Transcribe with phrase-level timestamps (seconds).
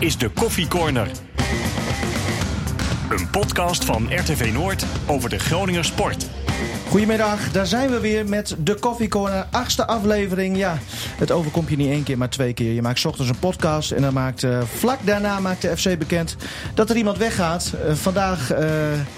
[0.00, 1.10] is de Koffie Corner.
[3.10, 6.30] Een podcast van RTV Noord over de Groninger sport.
[6.90, 10.56] Goedemiddag, daar zijn we weer met de Coffee Corner, achtste aflevering.
[10.56, 10.78] Ja,
[11.16, 12.72] het overkomt je niet één keer, maar twee keer.
[12.72, 15.98] Je maakt 's ochtends een podcast en dan maakt uh, vlak daarna maakt de FC
[15.98, 16.36] bekend
[16.74, 17.72] dat er iemand weggaat.
[17.86, 18.58] Uh, vandaag uh,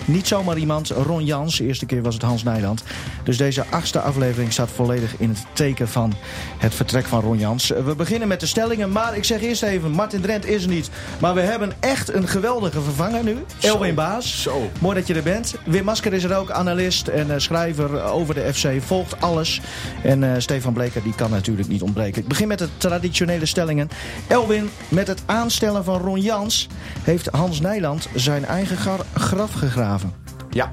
[0.05, 1.57] niet zomaar iemand, Ron Jans.
[1.57, 2.83] De eerste keer was het Hans Nijland.
[3.25, 6.13] Dus deze achtste aflevering staat volledig in het teken van
[6.59, 7.69] het vertrek van Ron Jans.
[7.69, 10.91] we beginnen met de stellingen, maar ik zeg eerst even, Martin Drent is er niet.
[11.21, 14.43] Maar we hebben echt een geweldige vervanger nu, Elwin Baas.
[14.43, 14.71] Zo.
[14.79, 15.55] Mooi dat je er bent.
[15.65, 17.62] Wim Masker is er ook, analist en schrijver
[18.05, 18.83] over de FC.
[18.83, 19.61] Volgt alles.
[20.03, 22.23] En uh, Stefan Bleker die kan natuurlijk niet ontbreken.
[22.23, 23.89] Ik begin met de traditionele stellingen.
[24.27, 26.69] Elwin, met het aanstellen van Ron Jans...
[27.03, 28.77] heeft Hans Nijland zijn eigen
[29.15, 30.13] graf gegraven.
[30.51, 30.73] Ja.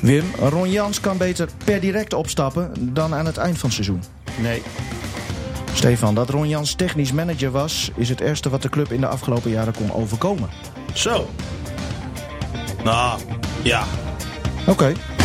[0.00, 2.72] Wim, Ron Jans kan beter per direct opstappen...
[2.78, 4.02] dan aan het eind van het seizoen.
[4.40, 4.62] Nee.
[5.72, 7.90] Stefan, dat Ron Jans technisch manager was...
[7.94, 10.48] is het eerste wat de club in de afgelopen jaren kon overkomen.
[10.94, 11.28] Zo.
[12.84, 13.20] Nou,
[13.62, 13.84] ja.
[14.60, 14.70] Oké.
[14.70, 15.17] Okay.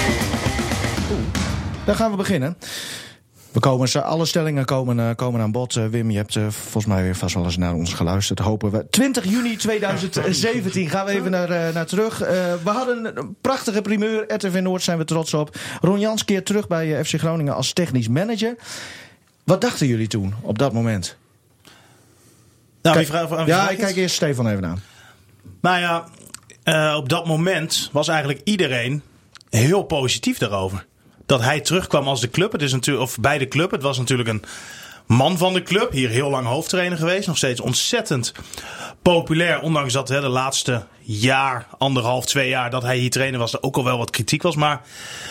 [1.85, 2.57] Dan gaan we beginnen.
[3.51, 5.75] We komen, alle stellingen komen, uh, komen aan bod.
[5.75, 8.39] Uh, Wim, je hebt uh, volgens mij weer vast wel eens naar ons geluisterd.
[8.39, 8.85] Hopen we.
[8.89, 12.17] 20 juni 2017 gaan we even naar, naar terug.
[12.63, 14.33] we hadden een prachtige primeur.
[14.33, 15.57] RTV Noord zijn we trots op.
[15.81, 18.55] Ron Jans keert terug bij FC Groningen als technisch manager.
[19.43, 21.17] Wat dachten jullie toen, op dat moment?
[22.81, 24.81] Nou, kijk, wie vraag, ja, ik kijk eerst Stefan even aan.
[25.61, 25.79] Nou
[26.63, 29.01] ja, op dat moment was eigenlijk iedereen
[29.49, 30.85] heel positief daarover
[31.37, 32.51] dat hij terugkwam als de club.
[32.51, 33.71] Het is natuurlijk, of bij de club.
[33.71, 34.43] Het was natuurlijk een
[35.05, 35.91] man van de club.
[35.91, 37.27] Hier heel lang hoofdtrainer geweest.
[37.27, 38.31] Nog steeds ontzettend
[39.01, 39.61] populair.
[39.61, 43.61] Ondanks dat hè, de laatste jaar, anderhalf, twee jaar dat hij hier trainer was, er
[43.61, 44.55] ook al wel wat kritiek was.
[44.55, 44.81] Maar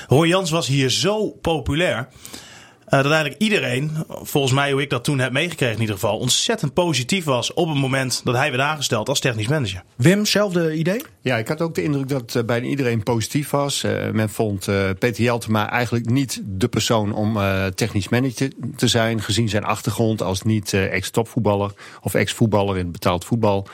[0.09, 2.09] Roy Jans was hier zo populair.
[2.93, 6.19] Uh, dat eigenlijk iedereen, volgens mij hoe ik dat toen heb meegekregen in ieder geval,
[6.19, 9.83] ontzettend positief was op het moment dat hij werd aangesteld als technisch manager.
[9.97, 11.03] Wim, zelfde idee?
[11.21, 13.85] Ja, ik had ook de indruk dat uh, bijna iedereen positief was.
[13.85, 14.65] Uh, men vond
[14.99, 17.39] Peter Jeltema eigenlijk niet de persoon om
[17.75, 23.69] technisch manager te zijn, gezien zijn achtergrond als niet ex-topvoetballer of ex-voetballer in betaald voetbal.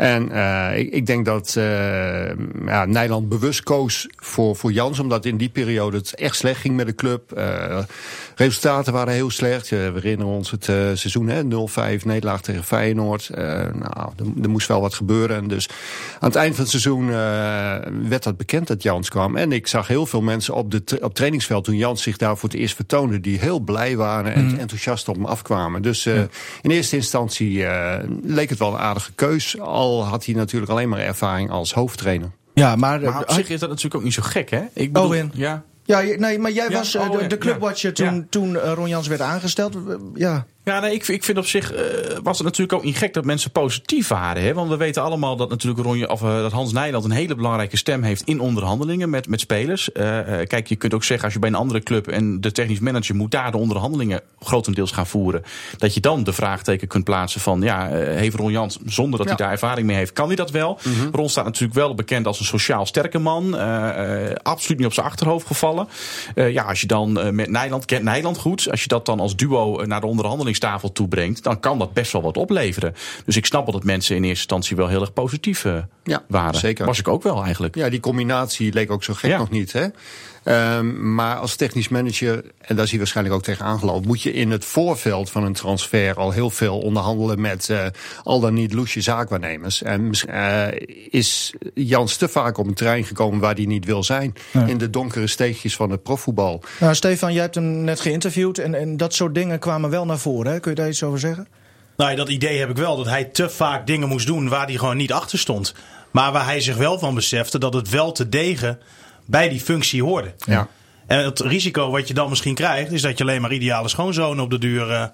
[0.00, 2.26] En uh, ik, ik, denk dat uh,
[2.66, 6.76] ja, Nederland bewust koos voor, voor Jans, omdat in die periode het echt slecht ging
[6.76, 7.32] met de club.
[7.38, 7.78] Uh,
[8.44, 9.68] resultaten waren heel slecht.
[9.68, 11.68] we herinneren ons het seizoen,
[12.00, 13.30] 0-5 nederlaag tegen Feyenoord.
[13.34, 15.36] nou, er, er, moest wel wat gebeuren.
[15.36, 15.68] En dus
[16.20, 17.06] aan het eind van het seizoen
[18.08, 19.36] werd dat bekend dat Jans kwam.
[19.36, 22.48] En ik zag heel veel mensen op, de op trainingsveld toen Jans zich daar voor
[22.48, 24.58] het eerst vertoonde, die heel blij waren en mm.
[24.58, 25.82] enthousiast op hem afkwamen.
[25.82, 26.26] Dus ja.
[26.62, 27.66] in eerste instantie
[28.22, 29.60] leek het wel een aardige keus.
[29.60, 32.30] Al had hij natuurlijk alleen maar ervaring als hoofdtrainer.
[32.54, 34.62] Ja, maar, maar op zich is dat natuurlijk ook niet zo gek, hè?
[34.74, 35.30] Ik bedoel, Owen.
[35.34, 35.64] Ja.
[35.90, 39.20] Ja, nee, maar jij was uh, de, de clubwatcher toen, toen uh, Ron Jans werd
[39.20, 39.76] aangesteld.
[40.14, 40.46] Ja.
[40.64, 41.78] Ja, nee, ik, ik vind op zich uh,
[42.22, 44.42] was het natuurlijk ook niet gek dat mensen positief waren.
[44.42, 44.54] Hè?
[44.54, 47.76] Want we weten allemaal dat natuurlijk Ronje, of, uh, dat Hans Nijland een hele belangrijke
[47.76, 49.90] stem heeft in onderhandelingen met, met spelers.
[49.94, 50.04] Uh,
[50.46, 53.14] kijk, je kunt ook zeggen als je bij een andere club en de technisch manager
[53.14, 55.42] moet daar de onderhandelingen grotendeels gaan voeren.
[55.78, 59.34] Dat je dan de vraagteken kunt plaatsen van ja, heeft Ron Jans zonder dat ja.
[59.34, 60.78] hij daar ervaring mee heeft, kan hij dat wel?
[60.82, 61.08] Mm -hmm.
[61.12, 63.58] Ron staat natuurlijk wel bekend als een sociaal sterke man.
[64.42, 65.88] absoluut niet op zijn achterhoofd gevallen.
[66.34, 68.70] ja, als je dan met Nijland, kent Nijland goed.
[68.70, 72.12] Als je dat dan als duo naar de onderhandeling tafel toebrengt, dan kan dat best
[72.12, 72.94] wel wat opleveren.
[73.24, 76.22] Dus ik snap wel dat mensen in eerste instantie wel heel erg positief uh, ja,
[76.28, 76.60] waren.
[76.60, 76.86] Zeker.
[76.86, 77.74] Was ik ook wel eigenlijk.
[77.74, 79.38] Ja, die combinatie leek ook zo gek ja.
[79.38, 79.72] nog niet.
[79.72, 79.86] Hè?
[80.44, 84.32] Um, maar als technisch manager, en daar zie je waarschijnlijk ook tegen aangelopen, moet je
[84.32, 87.86] in het voorveld van een transfer al heel veel onderhandelen met uh,
[88.22, 89.82] al dan niet loesje zaakwaarnemers.
[89.82, 90.66] En uh,
[91.10, 94.34] is Jans te vaak op een terrein gekomen waar hij niet wil zijn.
[94.50, 94.66] Ja.
[94.66, 96.62] In de donkere steegjes van het profvoetbal.
[96.80, 100.18] Nou, Stefan, jij hebt hem net geïnterviewd en, en dat soort dingen kwamen wel naar
[100.18, 100.52] voren.
[100.52, 100.60] Hè?
[100.60, 101.48] Kun je daar iets over zeggen?
[101.96, 102.96] Nou, dat idee heb ik wel.
[102.96, 105.74] Dat hij te vaak dingen moest doen waar hij gewoon niet achter stond.
[106.10, 108.78] Maar waar hij zich wel van besefte dat het wel te degen
[109.30, 110.34] bij die functie hoorde.
[110.38, 110.68] Ja.
[111.06, 114.44] En het risico wat je dan misschien krijgt, is dat je alleen maar ideale schoonzonen
[114.44, 115.04] op de duur uh,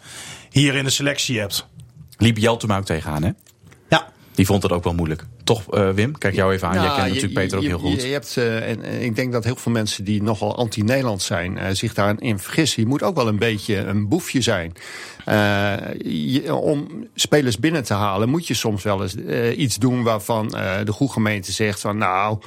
[0.51, 1.67] hier in de selectie hebt.
[2.19, 3.31] Liep Jeltema ook tegenaan, hè?
[3.89, 4.09] Ja.
[4.35, 5.25] Die vond het ook wel moeilijk.
[5.45, 6.19] Toch, uh, Wim?
[6.19, 6.75] Kijk jou even aan.
[6.75, 8.03] Ja, Jij kent natuurlijk Peter ook je, heel goed.
[8.03, 11.23] Je, je hebt, uh, en, en, ik denk dat heel veel mensen die nogal anti-Nederland
[11.23, 11.57] zijn...
[11.57, 12.83] Uh, zich daarin vergissen.
[12.83, 14.73] Je moet ook wel een beetje een boefje zijn.
[15.99, 19.15] Je, om spelers binnen te halen moet je soms wel eens
[19.57, 20.03] iets doen...
[20.03, 20.49] waarvan
[20.85, 21.99] de goede gemeente zegt van...
[21.99, 22.39] nou,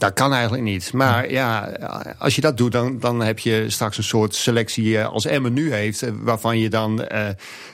[0.00, 0.92] dat kan eigenlijk niet.
[0.92, 1.72] Maar ja,
[2.18, 5.72] als je dat doet, dan, dan heb je straks een soort selectie als Emmen nu
[5.72, 6.04] heeft...
[6.12, 7.28] waarvan je dan uh,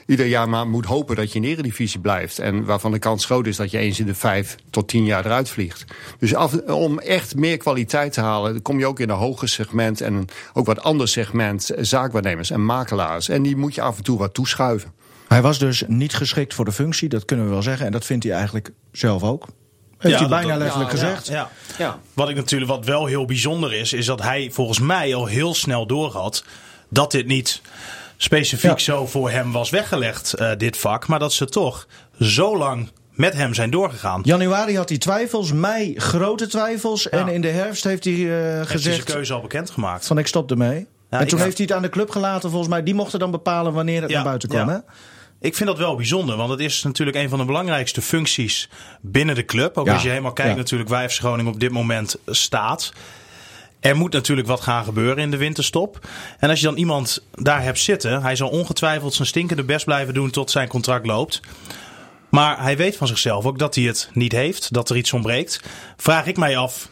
[0.05, 2.39] ieder jaar maar moet hopen dat je in de eredivisie blijft.
[2.39, 5.25] En waarvan de kans groot is dat je eens in de vijf tot tien jaar
[5.25, 5.85] eruit vliegt.
[6.19, 10.01] Dus af, om echt meer kwaliteit te halen, kom je ook in een hoger segment...
[10.01, 13.29] en ook wat ander segment zaakwaarnemers en makelaars.
[13.29, 14.91] En die moet je af en toe wat toeschuiven.
[15.27, 17.85] Hij was dus niet geschikt voor de functie, dat kunnen we wel zeggen.
[17.85, 19.45] En dat vindt hij eigenlijk zelf ook.
[19.97, 21.27] Heeft Ja, hij bijna dat- letterlijk ja, gezegd.
[21.27, 21.49] Ja.
[21.77, 21.99] Ja.
[22.13, 25.53] Wat ik natuurlijk wat wel heel bijzonder is, is dat hij volgens mij al heel
[25.55, 26.43] snel doorhad
[26.89, 27.61] dat dit niet
[28.17, 28.77] specifiek Ja.
[28.77, 31.87] zo voor hem was weggelegd, eh, dit vak, maar dat ze toch
[32.19, 34.21] zo lang met hem zijn doorgegaan.
[34.23, 37.09] Januari had hij twijfels, mei grote twijfels.
[37.09, 40.07] En in de herfst heeft hij eh, Heeft hij zijn gezegd keuze al bekendgemaakt.
[40.07, 40.87] van ik stop ermee.
[41.09, 42.83] Ja, en toen heeft hij het aan de club gelaten volgens mij.
[42.83, 44.69] Die mochten dan bepalen wanneer het Ja, naar buiten kwam.
[44.69, 44.73] ja.
[44.73, 44.79] Hè?
[45.39, 48.69] Ik vind dat wel bijzonder, want het is natuurlijk een van de belangrijkste functies
[49.01, 49.77] binnen de club.
[49.77, 50.57] Ook Ja, als je helemaal kijkt ja.
[50.57, 52.93] natuurlijk waar FC Groningen op dit moment staat.
[53.79, 56.07] Er moet natuurlijk wat gaan gebeuren in de winterstop.
[56.39, 60.13] En als je dan iemand daar hebt zitten, hij zal ongetwijfeld zijn stinkende best blijven
[60.13, 61.39] doen tot zijn contract loopt.
[62.29, 65.61] Maar hij weet van zichzelf ook dat hij het niet heeft, dat er iets ontbreekt.
[65.97, 66.89] Vraag ik mij af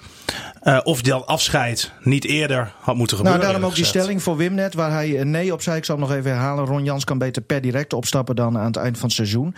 [0.62, 3.42] eh, of dat afscheid niet eerder had moeten gebeuren.
[3.42, 5.78] Nou, daarom ook die stelling voor Wim net, waar hij eh, nee op zei.
[5.78, 6.66] Ik zal hem nog even herhalen.
[6.66, 9.56] Ron Jans kan beter per direct opstappen dan aan het eind van het seizoen.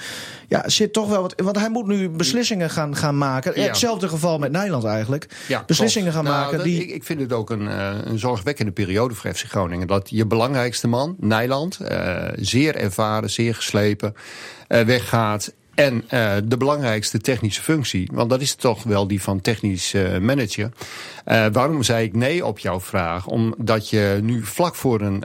[0.47, 1.33] Ja, zit toch wel wat.
[1.43, 3.59] Want hij moet nu beslissingen gaan, gaan maken.
[3.61, 3.67] Ja.
[3.67, 5.27] Hetzelfde geval met Nederland eigenlijk.
[5.47, 6.25] Ja, beslissingen klopt.
[6.27, 6.83] gaan Nou, maken dat- die.
[6.83, 9.87] ik, ik vind het ook een, eh, een zorgwekkende periode voor FC Groningen.
[9.87, 14.13] Dat je belangrijkste man, Nijland, eh, zeer ervaren, zeer geslepen,
[14.67, 15.53] eh, weggaat.
[15.77, 20.17] En eh, de belangrijkste technische functie, want dat is toch wel die van technisch eh,
[20.17, 20.71] manager.
[21.25, 23.27] Eh, waarom zei ik nee op jouw vraag?
[23.27, 25.23] Omdat je nu vlak voor een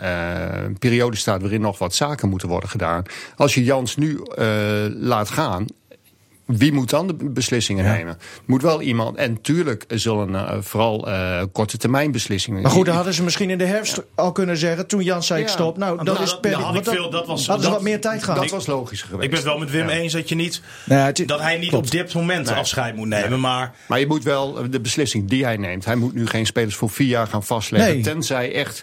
[0.78, 3.02] periode staat waarin nog wat zaken moeten worden gedaan.
[3.37, 4.20] Als je Jans nu
[4.99, 5.66] laat gaan,
[6.46, 7.92] wie moet dan de beslissingen Ja.
[7.92, 8.18] nemen?
[8.44, 9.16] Moet wel iemand.
[9.16, 12.62] En tuurlijk zullen eh, vooral eh, korte termijn beslissingen.
[12.62, 14.86] Maar goed, dan hadden ze misschien in de herfst al kunnen zeggen.
[14.86, 15.76] Toen Jan zei ik stop.
[15.78, 16.50] Nou, dat Nou, is dat- per.
[16.52, 18.40] ik want dat- veel- dat was- hadden ze dat- wat meer tijd gehad.
[18.40, 19.22] dat was logisch geweest.
[19.22, 19.94] Ik ben het wel met Wim Ja.
[19.94, 21.84] eens dat je niet het- dat hij niet klopt.
[21.86, 22.54] op dit moment Nee.
[22.58, 23.40] afscheid moet nemen.
[23.40, 25.84] Maar Maar je moet wel eh, de beslissing die hij neemt.
[25.84, 27.92] Hij moet nu geen spelers voor vier jaar gaan vastleggen.
[27.94, 28.02] Nee.
[28.02, 28.82] Tenzij echt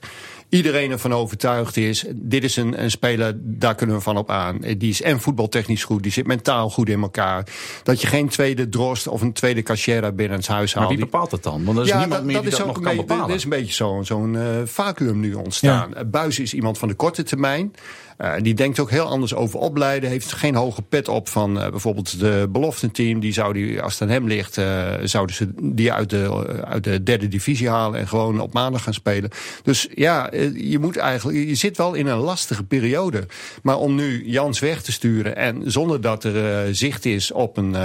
[0.50, 2.06] iedereen ervan overtuigd is.
[2.16, 4.58] Dit is een, een speler, daar kunnen we van op aan.
[4.78, 6.04] Die is en voetbaltechnisch goed.
[6.04, 7.48] Die zit mentaal goed in elkaar.
[7.84, 10.96] Dat je geen tweede Drost of een tweede Cachera binnen het huis Maar haalt.
[10.96, 11.64] wie Die- bepaalt dat dan?
[11.64, 13.30] Want er is niemand meer die dat nog kan beetje- bepalen.
[13.30, 15.96] Er is een beetje zo'n zo'n eh, vacuüm nu ontstaan.
[15.96, 17.74] Eh, Buis is iemand van de korte termijn.
[18.20, 20.10] Eh, die denkt ook heel anders over opleiden.
[20.10, 23.20] Heeft geen hoge pet op van eh, bijvoorbeeld de beloftenteam.
[23.20, 26.84] Die zou die, als het aan hem ligt, eh, zouden ze die uit de, uit
[26.84, 28.00] de derde divisie halen.
[28.00, 29.30] En gewoon op maandag gaan spelen.
[29.64, 31.38] Dus ja, je moet eigenlijk.
[31.38, 33.26] Je zit wel in een lastige periode.
[33.64, 35.36] Maar om nu Jans weg te sturen.
[35.36, 37.76] En zonder dat er zicht is op een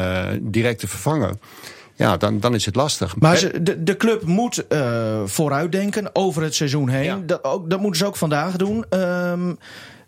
[0.43, 1.33] directe vervanger.
[1.97, 3.17] Ja, dan, dan is het lastig.
[3.17, 4.65] Maar ze, de, de club moet
[5.25, 7.05] vooruitdenken over het seizoen heen.
[7.05, 7.21] Ja.
[7.27, 8.85] Dat, ook, dat moeten ze ook vandaag doen.
[8.89, 9.53] Ehm,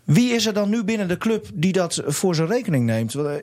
[0.07, 3.15] wie is er dan nu binnen de club die dat voor zijn rekening neemt?
[3.15, 3.41] Eh, Nou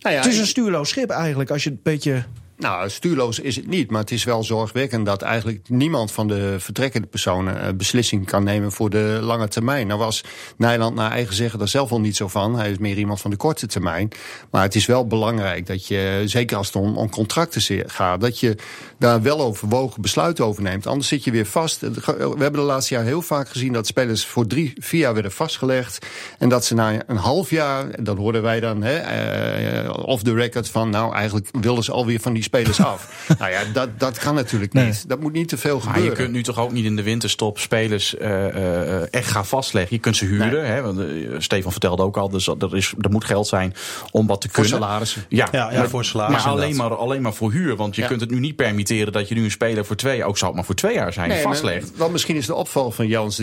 [0.00, 2.24] ja, het is een stuurloos schip eigenlijk, als je het een beetje...
[2.58, 6.56] Nou, stuurloos is het niet, maar het is wel zorgwekkend dat eigenlijk niemand van de
[6.58, 9.86] vertrekkende personen eh, beslissing kan nemen voor de lange termijn.
[9.86, 10.24] Nou was
[10.56, 12.58] Nijland naar eigen zeggen daar zelf al niet zo van.
[12.58, 14.08] Hij is meer iemand van de korte termijn.
[14.50, 18.40] Maar het is wel belangrijk dat je, zeker als het om, om contracten gaat, dat
[18.40, 18.56] je
[18.98, 20.86] daar wel overwogen besluiten over neemt.
[20.86, 21.80] Anders zit je weer vast.
[21.80, 25.32] We hebben de laatste jaar heel vaak gezien dat spelers voor drie, vier jaar werden
[25.32, 26.06] vastgelegd.
[26.38, 30.34] En dat ze na een half jaar, dat hoorden wij dan hè, eh, off the
[30.34, 33.08] record van, nou eigenlijk wilden ze alweer van die spelers af.
[33.38, 34.84] nou ja, dat, dat kan natuurlijk Nee.
[34.86, 35.08] niet.
[35.08, 36.10] Dat moet niet te veel Maar gebeuren.
[36.10, 38.46] je kunt nu toch ook niet in de winterstop spelers eh,
[39.00, 39.94] eh, echt gaan vastleggen.
[39.96, 40.66] Je kunt ze huren.
[40.66, 41.06] Hè, want, eh,
[41.38, 43.74] Stefan vertelde ook al, dus er, is, er moet geld zijn
[44.10, 44.80] om wat te Voor kunnen.
[44.80, 45.24] salarissen.
[45.28, 47.76] Ja, Ja, ja, maar, voor salaris Maar alleen, maar alleen maar voor huur.
[47.76, 48.08] Want je Ja.
[48.08, 50.56] kunt het nu niet permitteren dat je nu een speler voor twee, ook zou het
[50.56, 51.90] maar voor twee jaar zijn, Nee, maar- vastlegt.
[51.96, 53.42] Want misschien is de opval van Jans.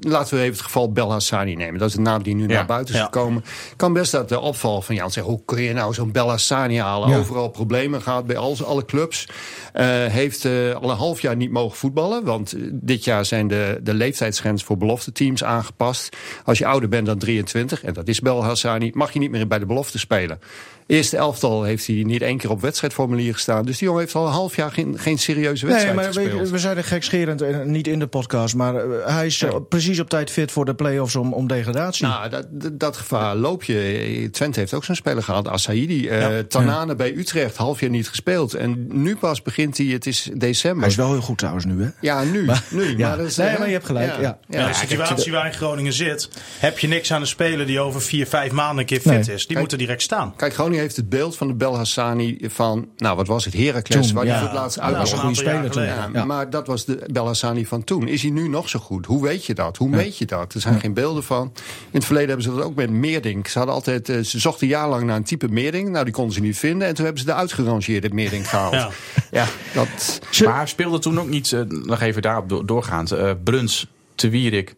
[0.00, 1.78] Laten we even het geval Belhassani nemen.
[1.78, 2.54] Dat is de naam die nu Ja.
[2.54, 3.06] naar buiten is Ja.
[3.06, 3.44] gekomen.
[3.76, 7.08] Kan best dat de opval van Jans hoe kun je nou zo'n Belhassani halen?
[7.08, 7.16] Ja.
[7.18, 9.28] Overal problemen gehad bij al, alle clubs.
[9.72, 12.24] Eh, heeft eh, al een half jaar niet mogen voetballen.
[12.24, 16.16] Want eh, dit jaar zijn de, de leeftijdsgrens voor belofte teams aangepast.
[16.44, 19.58] Als je ouder bent dan 23, en dat is Belhassani, mag je niet meer bij
[19.58, 20.40] de belofte spelen.
[20.86, 23.64] Eerste elftal heeft hij niet één keer op wedstrijdformulier gestaan.
[23.64, 26.46] Dus die jongen heeft al een half jaar geen, geen serieuze Nee, wedstrijd maar gespeeld.
[26.46, 28.54] je, we zijn er gekscherend en niet in de podcast.
[28.54, 32.06] Maar eh, hij is eh, precies op tijd fit voor de play-offs om, om degradatie.
[32.06, 34.28] Nou, dat, dat, dat gevaar loop je.
[34.32, 36.08] Twente heeft ook zo'n speler gehad, Asaidi.
[36.08, 36.42] Eh Ja.
[36.48, 38.54] Tanane bij Utrecht, half jaar niet gespeeld.
[38.54, 40.80] En nu pas begint hij, het is december.
[40.80, 41.88] hij is wel heel goed trouwens nu, hè?
[42.00, 42.48] Ja, nu.
[42.70, 43.08] nu ja.
[43.08, 44.38] Maar dat is, Nee, eh, maar je hebt gelijk, ja.
[44.48, 48.26] Ja, de situatie waarin Groningen zit, heb je niks aan een speler die over vier,
[48.26, 49.18] vijf maanden een keer fit Nee.
[49.20, 49.26] is.
[49.26, 49.58] Die Kijk.
[49.58, 50.34] moet er direct staan.
[50.36, 54.14] Kijk, Groningen heeft het beeld van de Belhassani van, nou wat was het, Heracles, Toen,
[54.16, 54.30] waar ja.
[54.30, 55.82] hij voor het laatst uit Dat was een goede speler toen.
[55.82, 56.24] Ja.
[56.24, 58.08] Maar dat was de Belhassani van toen.
[58.08, 59.06] Is hij nu nog zo goed?
[59.06, 59.76] Hoe weet je dat?
[59.76, 60.54] Hoe meet je dat?
[60.54, 61.52] Er zijn geen beelden van.
[61.54, 63.46] In het verleden hebben ze dat ook met Meerdink.
[63.48, 65.88] Ze, hadden altijd, eh, ze zochten jarenlang naar een type Meerdink.
[65.88, 66.88] Nou, die konden ze niet vinden.
[66.88, 68.72] En toen hebben ze de uitgerangeerde Meerdink gehaald.
[68.74, 68.90] Ja.
[69.30, 70.20] Ja, dat...
[70.44, 74.74] Maar speelde toen ook niet, eh, nog even daarop do- doorgaand, eh, Bruns, Te Wierik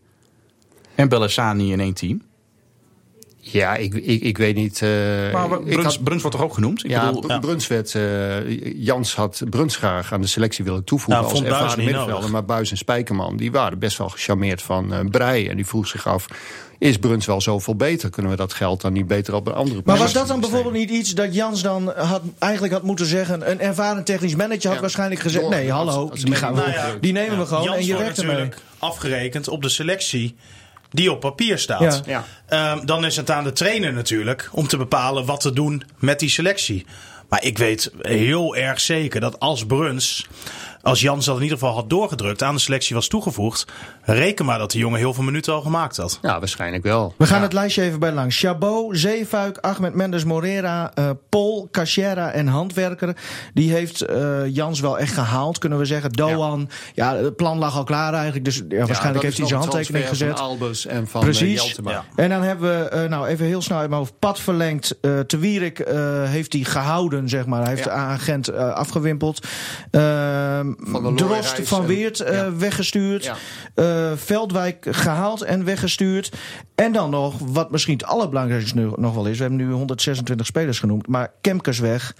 [0.95, 2.23] en Bellassani in één team?
[3.53, 4.81] Ja, ik, ik, ik weet niet.
[4.81, 4.91] Uh,
[5.33, 6.85] maar Bruns, had, Bruns wordt toch ook genoemd?
[6.85, 7.38] Ik ja, bedoel, ja.
[7.38, 7.95] Bruns werd.
[7.95, 12.31] Uh, Jans had Bruns graag aan de selectie willen toevoegen nou, als ervaren middenvelder.
[12.31, 15.50] Maar Buis en Spijkerman die waren best wel gecharmeerd van uh, Breij.
[15.50, 16.26] En die vroeg zich af.
[16.79, 18.11] Is Bruns wel zoveel beter?
[18.11, 20.75] Kunnen we dat geld dan niet beter op een andere Maar was dat dan bijvoorbeeld
[20.75, 23.50] niet iets dat Jans dan had, eigenlijk had moeten zeggen?
[23.50, 27.12] Een ervaren technisch manager had waarschijnlijk gezegd: nee, hallo, die, gaan we, nou ja, die
[27.12, 28.49] nemen we gewoon Jans en je werkt ermee.
[28.79, 30.37] afgerekend op de selectie
[30.90, 32.02] die op papier staat.
[32.07, 32.25] Ja.
[32.73, 36.19] Um, dan is het aan de trainer natuurlijk om te bepalen wat te doen met
[36.19, 36.87] die selectie.
[37.28, 40.26] Maar ik weet heel erg zeker dat als Bruns
[40.87, 43.64] als Jans dat in ieder geval had doorgedrukt, aan de selectie was toegevoegd.
[44.02, 46.19] Reken maar dat die jongen heel veel minuten al gemaakt had.
[46.23, 47.14] Ja, waarschijnlijk wel.
[47.19, 48.38] We gaan het lijstje even bij langs.
[48.38, 53.16] Chabot, Zeefuik, Ahmed Mendes Morera, uh, Pol, Cachera en Handwerker.
[53.55, 56.12] Die heeft uh, Jans wel echt gehaald, kunnen we zeggen.
[56.12, 57.12] Doan, ja.
[57.12, 57.23] ja.
[57.23, 58.45] het plan lag al klaar eigenlijk.
[58.45, 60.38] Dus ja, waarschijnlijk heeft hij zijn handtekening gezet.
[60.38, 61.78] Van Albers en van Precies.
[61.85, 64.97] Uh, en dan hebben we, uh, nou even heel snel in mijn hoofd, pad verlengd.
[65.00, 65.85] Uh, Te Wierik
[66.25, 67.61] heeft hij gehouden, zeg maar.
[67.61, 69.47] Hij heeft de agent afgewimpeld.
[70.78, 73.25] Van Drost van Weert uh, weggestuurd.
[73.25, 73.37] Ja.
[73.75, 76.33] Uh, Veldwijk gehaald en weggestuurd.
[76.75, 79.37] En dan nog, wat misschien het allerbelangrijkste nog wel is.
[79.37, 81.06] We hebben nu 126 spelers genoemd.
[81.06, 82.14] Maar Kemkers weg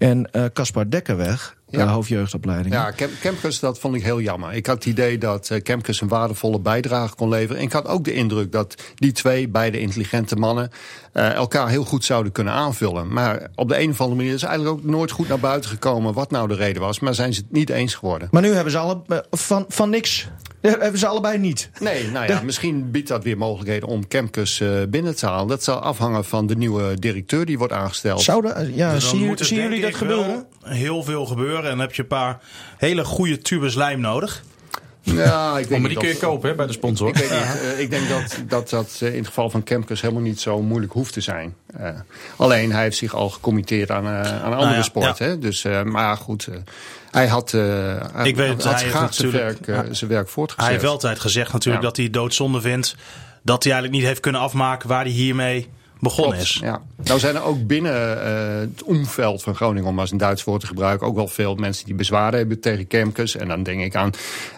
[0.00, 1.58] en uh, Caspar Dekker weg.
[1.68, 1.86] Ja.
[1.86, 2.74] hoofdjeugdopleiding.
[2.74, 4.52] Ja, Kemkers, dat vond ik heel jammer.
[4.52, 7.56] Ik had het idee dat uh, Kemkers een waardevolle bijdrage kon leveren.
[7.56, 10.70] En ik had ook de indruk dat die twee, beide intelligente mannen,
[11.14, 13.12] uh, elkaar heel goed zouden kunnen aanvullen.
[13.12, 16.12] Maar op de een of andere manier is eigenlijk ook nooit goed naar buiten gekomen
[16.12, 17.00] wat nou de reden was.
[17.00, 18.28] Maar zijn ze het niet eens geworden.
[18.30, 20.28] Maar nu hebben ze alle van, van niks
[20.60, 21.70] dat hebben ze allebei niet.
[21.80, 25.48] Nee, nou ja, misschien biedt dat weer mogelijkheden om Kemkes uh, binnen te halen.
[25.48, 28.22] Dat zal afhangen van de nieuwe directeur die wordt aangesteld.
[28.22, 30.46] Zouden, ja, dus zien, zien jullie dat gebeuren?
[30.62, 31.62] Heel veel gebeuren.
[31.62, 32.40] En dan heb je een paar
[32.76, 34.42] hele goede tubes lijm nodig.
[35.02, 37.08] Ja, ik denk oh, maar die kun je kopen hè, bij de sponsor.
[37.08, 40.00] Ik, weet niet, uh, ik denk dat dat, dat uh, in het geval van Kemkes
[40.00, 41.54] helemaal niet zo moeilijk hoeft te zijn.
[41.80, 41.88] Uh,
[42.36, 45.28] alleen hij heeft zich al gecommitteerd aan, aan andere nou ja, sporten.
[45.28, 45.36] Ja.
[45.36, 46.48] Dus, maar goed,
[47.10, 50.62] hij had, uh, ik weet, had hij graag zijn werk, uh, zijn werk voortgezet.
[50.62, 51.88] Hij heeft wel altijd gezegd natuurlijk ja.
[51.88, 52.96] dat hij doodzonde vindt.
[53.42, 55.68] Dat hij eigenlijk niet heeft kunnen afmaken waar hij hiermee
[56.00, 56.60] begonnen Klopt, is.
[56.62, 56.82] Ja.
[57.04, 60.60] Nou zijn er ook binnen uh, het omveld van Groningen, om als een Duits woord
[60.60, 63.36] te gebruiken, ook wel veel mensen die bezwaren hebben tegen Kemkes.
[63.36, 64.10] En dan denk ik aan,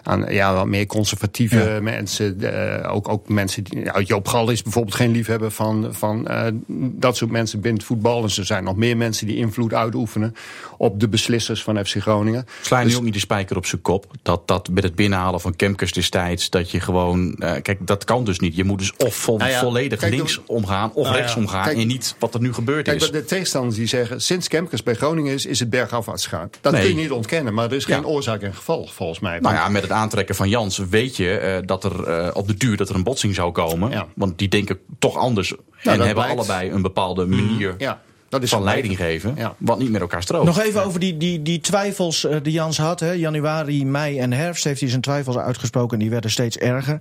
[0.03, 1.81] aan ja, wat meer conservatieve ja.
[1.81, 2.37] mensen.
[2.39, 4.03] Uh, ook, ook mensen die.
[4.03, 6.45] Joop Gal is bijvoorbeeld geen liefhebber van, van uh,
[6.91, 8.23] dat soort mensen binnen het voetbal.
[8.23, 10.35] En er zijn nog meer mensen die invloed uitoefenen
[10.77, 12.45] op de beslissers van FC Groningen.
[12.61, 14.11] Sla je dus, nu ook niet de spijker op zijn kop?
[14.21, 17.35] Dat, dat met het binnenhalen van Kemkes destijds, dat je gewoon.
[17.61, 18.55] kijk, dat kan dus niet.
[18.55, 21.63] Je moet dus of vo nou ja, volledig kijk, links omgaan of nou rechts omgaan.
[21.63, 23.11] Kijk, en niet wat er nu gebeurd kijk, is.
[23.11, 26.49] De tegenstanders die zeggen, sinds Kemkers bij Groningen is, is het bergafwaarts gegaan.
[26.61, 26.81] Dat nee.
[26.81, 28.07] kun je niet ontkennen, maar er is geen ja.
[28.07, 29.39] oorzaak en gevolg volgens mij.
[29.39, 32.53] Nou ja, met het aantrekken van Jans weet je uh, dat er uh, op de
[32.53, 33.91] duur dat er een botsing zou komen.
[33.91, 34.07] Ja.
[34.15, 36.31] Want die denken toch anders nou, en hebben blijkt.
[36.31, 37.69] allebei een bepaalde manier.
[37.71, 37.75] Mm.
[37.77, 38.01] Ja.
[38.29, 39.55] Dat is van leiding geven, ja.
[39.57, 40.45] wat niet met elkaar strookt.
[40.45, 42.99] Nog even over die, die, die twijfels uh, die Jans had.
[42.99, 43.11] Hè.
[43.11, 45.93] Januari, mei en herfst heeft hij zijn twijfels uitgesproken.
[45.93, 46.97] En die werden steeds erger.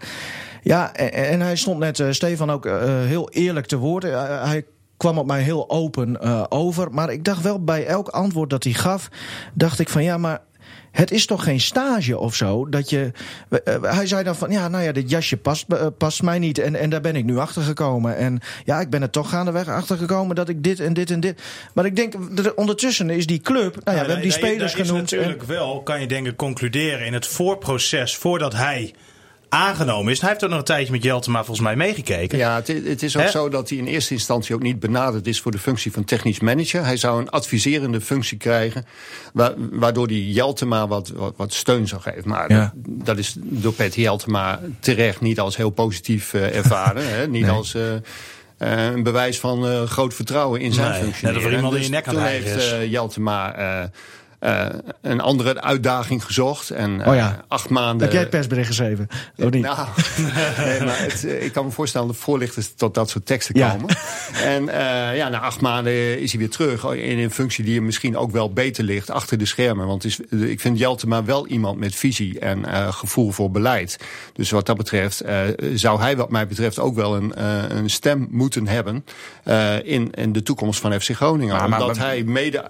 [0.63, 4.03] Ja, en, en hij stond net, uh, Stefan, ook uh, heel eerlijk te woord.
[4.03, 4.65] hij
[5.03, 6.91] kwam op mij heel open uh, over.
[6.91, 9.09] Maar ik dacht wel bij elk antwoord dat hij gaf,
[9.55, 10.41] dacht ik van ja, maar
[10.91, 12.69] het is toch geen stage of zo?
[12.69, 13.11] Dat je,
[13.51, 16.59] uh, hij zei dan van, ja, nou ja, dit jasje past, uh, past mij niet.
[16.59, 18.17] En, en daar ben ik nu achter gekomen.
[18.17, 21.21] En ja, ik ben er toch gaandeweg achter gekomen dat ik dit en dit en
[21.21, 21.43] dit.
[21.75, 22.15] Maar ik denk,
[22.57, 25.11] ondertussen is die club, nou ja, we hebben die spelers daar genoemd.
[25.11, 28.95] natuurlijk en, wel, kan je denken, concluderen in het voorproces, voordat hij
[29.53, 30.21] aangenomen is.
[30.21, 32.39] Hij heeft ook nog een tijdje met Jeltema volgens mij meegekeken.
[32.39, 33.31] Ja, het, het is ook He?
[33.31, 36.41] zo dat hij in eerste instantie ook niet benaderd is voor de functie van technisch
[36.41, 36.85] manager.
[36.85, 38.87] Hij zou een adviserende functie krijgen,
[39.71, 42.29] waardoor hij Jeltema wat, wat, wat, steun zou geven.
[42.29, 42.73] Maar ja.
[42.77, 47.09] dat is door Pet Jeltema terecht niet als heel positief uh, ervaren.
[47.09, 47.29] hè?
[47.29, 47.51] Niet nee.
[47.51, 47.75] als...
[47.75, 47.83] Uh,
[48.59, 51.27] uh, een bewijs van uh, groot vertrouwen in zijn nee, functie.
[51.27, 53.91] Net er iemand dus in je nek aan toen heeft uh, Jeltema
[54.45, 54.67] uh,
[55.01, 56.71] een andere uitdaging gezocht.
[56.71, 57.45] En oh ja.
[57.49, 58.03] acht maanden.
[58.03, 59.09] Heb jij het persbericht geschreven?
[59.37, 59.63] Of niet?
[59.63, 59.87] Nou,
[60.67, 63.71] nee, maar het, ik kan me voorstellen dat voorlichters tot dat soort teksten ja.
[63.71, 63.97] komen.
[64.45, 67.85] En uh, ja, na acht maanden is hij weer terug in een functie die hem
[67.85, 69.87] misschien ook wel beter ligt achter de schermen.
[69.87, 73.99] Want is, ik vind Jeltema wel iemand met visie en uh, gevoel voor beleid.
[74.33, 75.39] Dus wat dat betreft uh,
[75.75, 77.43] zou hij wat mij betreft ook wel een,
[77.77, 79.05] een stem moeten hebben
[79.83, 81.57] in, in de toekomst van FC Groningen.
[81.57, 82.67] Maar, Omdat maar, hij mede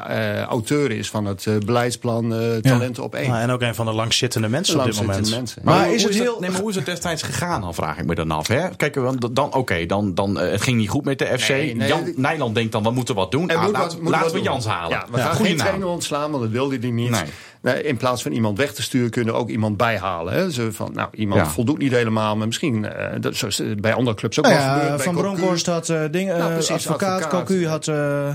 [0.46, 3.28] auteur is van het beleidsplan, eh, talenten op één.
[3.28, 5.56] Nou, en ook een van de langzittende mensen op dit Langzittende moment.
[5.56, 5.62] mensen.
[5.64, 7.98] Maar hoe is het dat- heel- Nee, maar hoe is het destijds gegaan dan, vraag
[7.98, 8.46] ik me dan af.
[8.48, 8.68] Hè?
[8.76, 11.48] Kijk, want dan, oké, dan, dan, eh, het ging niet goed met de FC.
[11.48, 13.48] Nee, nee, Jan Nijland denkt dan, we moeten wat doen.
[13.50, 14.42] Ah, moet laat- wat- moet laten we doen.
[14.42, 14.90] Jans halen.
[14.90, 15.66] Ja, we gaan Goeie geen naam.
[15.66, 17.10] trainer ontslaan, want dat wilde hij niet.
[17.10, 17.22] Nee.
[17.62, 20.32] Nee, in plaats van iemand weg te sturen, kunnen we ook iemand bijhalen.
[20.32, 20.50] Hè?
[20.50, 21.46] Zo van, nou, iemand Ja.
[21.46, 24.64] voldoet niet helemaal, maar misschien, eh, dat, zoals eh, bij andere clubs ook Nou wel
[24.66, 24.96] ja, gebeurt.
[24.96, 25.26] bij Van Cocu.
[25.26, 27.46] Bronckhorst had eh ding, eh, Nou, precies, advocaat, advocaat.
[27.46, 27.88] Cocu had...
[27.88, 28.28] eh,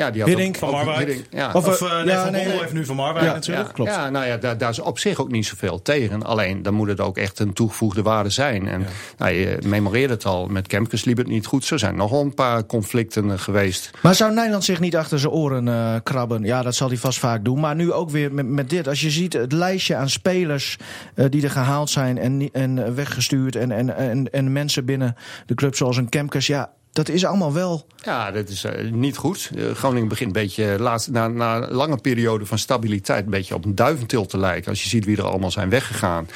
[0.00, 0.54] Ja, die had Hiddink.
[0.54, 0.98] ook- Van Marwijk.
[0.98, 1.52] Hiddink, Ja.
[1.52, 2.58] Of, Of nee, ja, Van nee, Bommel nee.
[2.60, 3.66] heeft nu Van Marwijk Ja, natuurlijk.
[3.66, 3.90] ja, klopt.
[3.90, 6.22] Ja, nou ja, daar, daar is op zich ook niet zoveel tegen.
[6.22, 8.68] Alleen dan moet het ook echt een toegevoegde waarde zijn.
[8.68, 8.86] En
[9.18, 11.64] nou, je memoreerde het al, met Kemkes liep het niet goed.
[11.64, 13.90] Zo zijn nog wel een paar conflicten eh, geweest.
[14.02, 16.42] Maar zou Nederland zich niet achter zijn oren eh, krabben?
[16.44, 17.60] Ja, dat zal hij vast vaak doen.
[17.60, 18.88] Maar nu ook weer met, met dit.
[18.88, 20.76] Als je ziet het lijstje aan spelers
[21.14, 23.56] eh, die er gehaald zijn en, en weggestuurd.
[23.56, 25.16] En, en, en, en mensen binnen
[25.46, 26.46] de club zoals een Kemkes.
[26.46, 27.86] Ja, dat is allemaal wel...
[28.02, 29.50] Ja, dat is eh, niet goed.
[29.56, 33.54] Eh, Groningen begint een beetje, laatst, na, na een lange periode van stabiliteit, een beetje
[33.54, 34.70] op een duiventil te lijken.
[34.70, 36.28] Als je ziet wie er allemaal zijn weggegaan.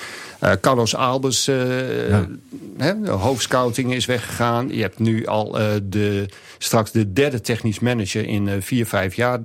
[0.45, 2.21] Eh Carlos Albers, eh
[3.07, 4.69] hoofdscouting is weggegaan.
[4.69, 9.41] Je hebt nu al eh, de, straks de derde technisch manager in vier, vijf jaar.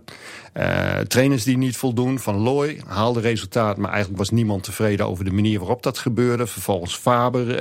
[1.07, 2.19] Trainers die niet voldoen.
[2.19, 6.47] Van Looy haalde resultaat, maar eigenlijk was niemand tevreden over de manier waarop dat gebeurde.
[6.47, 7.59] Vervolgens Faber,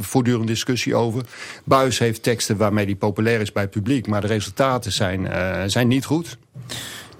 [0.00, 1.22] voortdurend discussie over.
[1.64, 5.28] Buis heeft teksten waarmee hij populair is bij het publiek, maar de resultaten zijn,
[5.70, 6.38] zijn niet goed.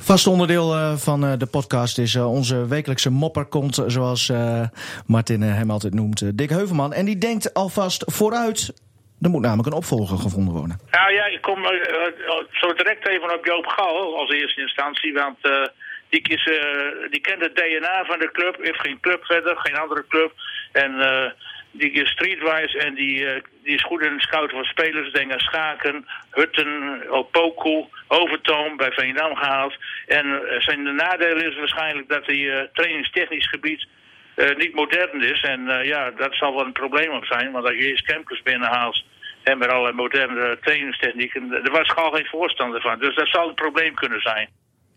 [0.03, 4.33] Vast onderdeel eh, van eh, de podcast is eh, onze wekelijkse mopperkont, zoals
[5.07, 6.93] Martin hem altijd noemt, Dick Heuvelman.
[6.93, 8.73] En die denkt alvast vooruit.
[9.21, 10.81] Er moet namelijk een opvolger gevonden worden.
[10.91, 11.65] Nou ja, ik kom
[12.51, 15.13] zo direct even op Joop Gal als eerste instantie.
[15.13, 15.39] Want
[16.09, 16.45] die, is,
[17.11, 20.33] die kent het DNA van de club, heeft geen club verder, geen andere club.
[20.73, 21.31] En eh,
[21.71, 25.13] die is streetwise en die, eh, die is goed in het scouten van spelers.
[25.13, 29.77] Denk aan Schaken, Hutten, Opoku, Overtoom bij Veendam gehaald.
[30.07, 33.87] En eh, zijn de nadeel is waarschijnlijk dat hij eh, trainingstechnisch gebied
[34.57, 35.41] niet modern is.
[35.41, 37.53] En ja, dat zal wel een probleem op zijn.
[37.53, 39.05] Want als je eerst campers binnenhaalt
[39.43, 42.99] en met alle moderne trainingstechnieken, daar was Gal geen voorstander van.
[42.99, 44.49] Dus dat zal een probleem kunnen zijn.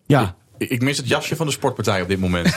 [0.08, 2.46] Ja, Ik mis het jasje van de sportpartij op dit moment.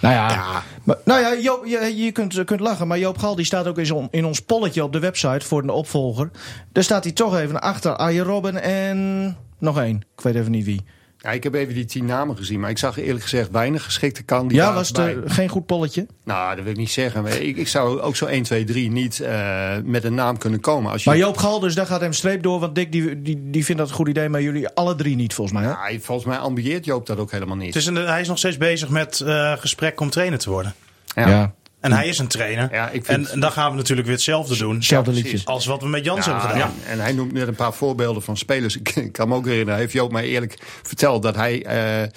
[0.00, 0.62] nou ja.
[0.84, 3.78] Maar, nou ja, Joop, je, je kunt, kunt lachen, maar Joop Gal die staat ook
[3.78, 6.30] in, zo'n- in ons polletje op de website voor een opvolger.
[6.72, 9.96] Daar staat hij toch even achter Arjen Robben en nog één.
[10.16, 10.84] Ik weet even niet wie.
[11.20, 14.22] Ja, ik heb even die tien namen gezien, maar ik zag eerlijk gezegd weinig geschikte
[14.22, 15.16] kandidaten Ja, was het bij.
[15.16, 16.06] eh, geen goed polletje?
[16.24, 17.26] Nou, dat wil ik niet zeggen.
[17.48, 20.92] Ik, ik zou ook zo 1, 2, 3 niet eh, met een naam kunnen komen.
[20.92, 22.60] Als je, Maar Joop Gal, dus daar gaat hem streep door.
[22.60, 25.34] Want Dick die, die, die vindt dat een goed idee, maar jullie alle drie niet
[25.34, 25.66] volgens mij.
[25.66, 25.90] Hè?
[25.92, 27.66] Ja, volgens mij ambieert Joop dat ook helemaal niet.
[27.74, 30.74] Het is een, hij is nog steeds bezig met eh, gesprek om trainer te worden.
[31.14, 31.54] ja.
[31.80, 32.68] En hij is een trainer.
[32.72, 34.74] Ja, ik en, vind- en dan gaan we natuurlijk weer hetzelfde doen.
[34.74, 35.40] Hetzelfde liedje.
[35.44, 36.72] Als wat we met Jans Ja, hebben gedaan.
[36.86, 38.76] en, en hij noemt net een paar voorbeelden van spelers.
[38.94, 41.64] Ik, kan me ook herinneren, hij heeft Joop mij eerlijk verteld dat hij...
[41.64, 42.08] eh,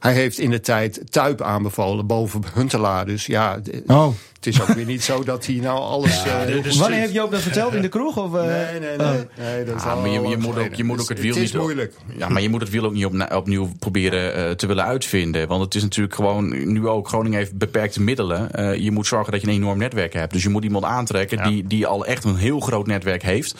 [0.00, 3.06] hij heeft in de tijd Tuip aanbevolen boven Huntelaar.
[3.06, 4.14] Dus ja, Oh.
[4.40, 6.24] Het is ook weer niet zo dat hij nou alles...
[6.24, 7.74] eh, heel goed Wanneer heeft Joop dat verteld?
[7.74, 8.16] In de kroeg?
[8.16, 8.42] Of, eh?
[8.44, 9.26] Nee, nee, nee.
[9.38, 11.42] nee dat is Ja, maar je, moet ook, je moet Dus ook het wiel Het
[11.42, 11.94] is niet moeilijk.
[12.16, 15.48] Ja, maar je moet het wiel ook niet opna- opnieuw proberen eh, te willen uitvinden.
[15.48, 18.52] Want het is natuurlijk gewoon, nu ook, Groningen heeft beperkte middelen.
[18.52, 20.32] Eh, je moet zorgen dat je een enorm netwerk hebt.
[20.32, 23.54] Dus je moet iemand aantrekken die, die al echt een heel groot netwerk heeft.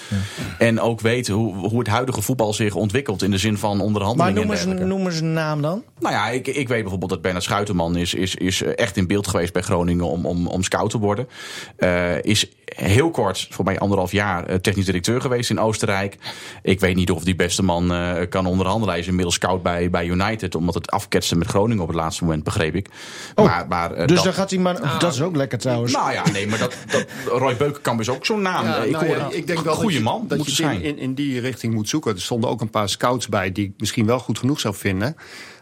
[0.59, 3.87] En ook weet hoe, hoe het huidige voetbal zich ontwikkelt in de zin van Maar
[3.87, 4.97] onderhandelingen noem en eens, een, dergelijke.
[4.99, 5.83] noem eens een naam dan.
[6.01, 9.27] Nou ja, ik, ik weet bijvoorbeeld dat Bernard Schuiterman is, is, is echt in beeld
[9.29, 11.29] geweest bij Groningen om, om, om scout te worden.
[11.77, 16.17] Eh, is heel kort, voor mij anderhalf jaar, eh, technisch directeur geweest in Oostenrijk.
[16.63, 18.89] Ik weet niet of die beste man eh, kan onderhandelen.
[18.89, 22.25] Hij is inmiddels scout bij, bij United, omdat het afketste met Groningen op het laatste
[22.25, 22.89] moment, begreep ik.
[23.35, 24.99] maar, maar, eh, Dus dat, dan gaat hij maar...
[24.99, 25.93] dat is ook lekker trouwens.
[25.93, 28.65] Nou ja, nee, maar dat, dat, Roy Beukenkamp is ook zo'n naam.
[28.65, 30.75] Ja, ik nou hoor ja, ik denk wel goede man dat moet je zijn.
[30.75, 32.15] het in, in, in die richting moet zoeken.
[32.15, 35.17] Er stonden ook een paar scouts bij die ik misschien wel goed genoeg zou vinden.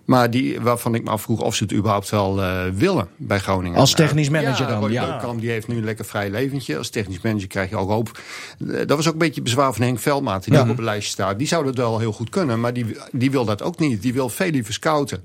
[0.09, 3.79] Maar die, waarvan ik me afvroeg of ze het überhaupt wel eh, willen bij Groningen.
[3.79, 5.33] Als technisch manager ja, dan, ja.
[5.39, 6.79] Die heeft nu een lekker vrij leventje.
[6.79, 8.21] Als technisch manager krijg je ook hoop.
[8.69, 10.45] Eh, Dat was ook een beetje bezwaar van Henk Veldmaat.
[10.45, 10.61] Die Ja.
[10.61, 11.39] ook op het lijstje staat.
[11.39, 12.61] Die zou dat wel heel goed kunnen.
[12.61, 14.03] Maar die, die wil dat ook niet.
[14.03, 15.25] Die wil veel liever scouten.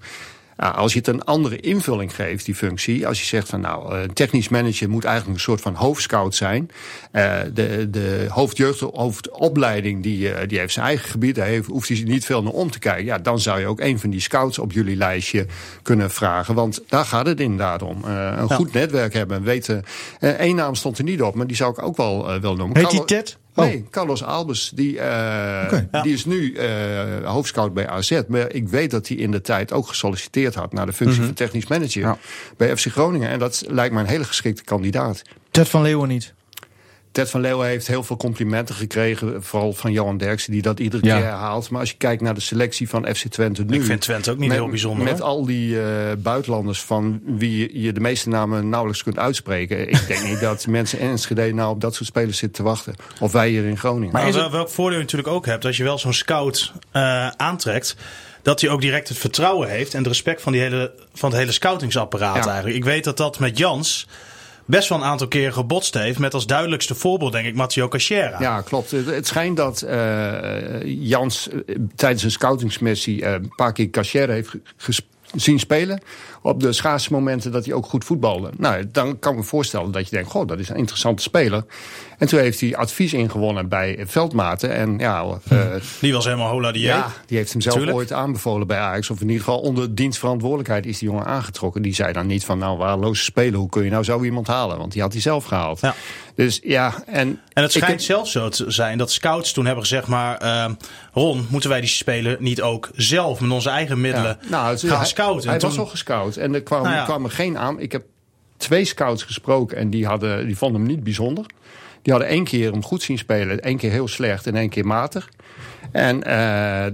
[0.57, 3.07] Ja, als je het een andere invulling geeft, die functie.
[3.07, 6.69] Als je zegt van nou, een technisch manager moet eigenlijk een soort van hoofdscout zijn.
[7.11, 11.35] Eh, de de hoofdjeugd, hoofdopleiding, die, eh, die heeft zijn eigen gebied.
[11.35, 13.05] Daar heeft, hoeft hij niet veel naar om te kijken.
[13.05, 15.45] Ja, dan zou je ook een van die scouts op jullie lijstje
[15.81, 16.55] kunnen vragen.
[16.55, 18.03] Want daar gaat het inderdaad om.
[18.05, 19.43] Eh, een goed netwerk hebben.
[19.43, 19.83] Weten,
[20.19, 22.57] eh, één naam stond er niet op, maar die zou ik ook wel eh willen
[22.57, 22.77] noemen.
[22.77, 23.37] Heet die Ted?
[23.55, 23.65] Oh.
[23.65, 24.71] Nee, Carlos Albers.
[24.75, 25.05] Die, eh.
[25.91, 26.01] Ja.
[26.01, 26.69] die is nu eh,
[27.23, 28.21] hoofdscout bij AZ.
[28.27, 31.33] Maar ik weet dat hij in de tijd ook gesolliciteerd had naar de functie van
[31.33, 32.17] technisch manager Ja.
[32.57, 33.29] bij FC Groningen.
[33.29, 35.21] En dat lijkt me een hele geschikte kandidaat.
[35.51, 36.33] Ted van Leeuwen niet.
[37.13, 39.43] Ted van Leeuwen heeft heel veel complimenten gekregen.
[39.43, 41.15] Vooral van Johan Derksen, die dat iedere Ja.
[41.15, 41.69] keer herhaalt.
[41.69, 43.75] Maar als je kijkt naar de selectie van FC Twente nu...
[43.77, 45.03] Ik vind Twente ook niet met, heel bijzonder.
[45.03, 45.27] Met hoor.
[45.27, 49.89] al die eh, buitenlanders van wie je- de meeste namen nauwelijks kunt uitspreken.
[49.89, 52.95] Ik denk niet dat mensen in Enschede nou op dat soort spelers zitten te wachten.
[53.19, 54.13] Of wij hier in Groningen.
[54.13, 57.95] Maar is welk voordeel je natuurlijk ook hebt, als je wel zo'n scout eh, aantrekt,
[58.41, 61.39] dat hij ook direct het vertrouwen heeft en het respect van, die hele, van het
[61.39, 62.45] hele scoutingsapparaat Ja.
[62.45, 62.75] eigenlijk.
[62.75, 64.07] Ik weet dat dat met Jans
[64.65, 68.39] best wel een aantal keren gebotst heeft, met als duidelijkste voorbeeld denk ik Matteo Cachera.
[68.39, 68.91] Ja, klopt.
[68.91, 74.49] Het, schijnt dat eh, Jans eh, tijdens een scoutingsmissie eh, een paar keer Cachere heeft
[74.49, 75.01] ge- ges-
[75.35, 76.01] zien spelen.
[76.41, 78.49] Op de schaarse momenten dat hij ook goed voetbalde.
[78.57, 81.65] Nou, dan kan ik me voorstellen dat je denkt, goh, dat is een interessante speler.
[82.23, 84.73] En toen heeft hij advies ingewonnen bij Veldmaten.
[84.73, 85.59] En ja, eh,
[85.99, 87.97] Die was helemaal hola die ja, die heeft hem zelf Tuurlijk.
[87.97, 89.09] ooit aanbevolen bij Ajax.
[89.09, 91.81] Of in ieder geval onder dienstverantwoordelijkheid is die jongen aangetrokken.
[91.81, 94.77] Die zei dan niet van, nou, waarloze spelen, hoe kun je nou zo iemand halen?
[94.77, 95.79] Want die had hij zelf gehaald.
[95.79, 95.95] Ja.
[96.35, 97.39] Dus ja, en...
[97.53, 100.65] En het schijnt zelfs zo te zijn dat scouts toen hebben gezegd, maar eh,
[101.13, 104.49] Ron, moeten wij die speler niet ook zelf met onze eigen middelen Ja.
[104.49, 105.49] Nou, het- gaan hij- scouten?
[105.49, 107.03] Hij was al gescout en er kwam, Nou ja.
[107.03, 107.79] kwam er geen aan.
[107.79, 108.03] Ik heb
[108.57, 111.45] twee scouts gesproken en die, hadden, die vonden hem niet bijzonder.
[112.03, 114.85] Die hadden één keer hem goed zien spelen, één keer heel slecht en één keer
[114.85, 115.29] matig.
[115.91, 116.93] En eh,